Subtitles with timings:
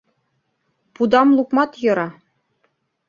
[0.93, 2.07] Пудам лукмат йӧра...